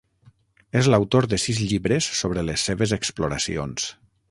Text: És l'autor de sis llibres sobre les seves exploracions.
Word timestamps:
És 0.79 0.89
l'autor 0.93 1.27
de 1.33 1.39
sis 1.43 1.59
llibres 1.65 2.09
sobre 2.23 2.45
les 2.49 2.65
seves 2.71 2.97
exploracions. 3.01 3.89